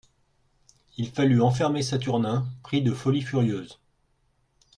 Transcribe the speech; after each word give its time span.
Il 0.97 1.11
fallut 1.11 1.43
enfermer 1.43 1.83
Saturnin, 1.83 2.47
pris 2.63 2.81
de 2.81 2.91
folie 2.91 3.21
furieuse. 3.21 3.77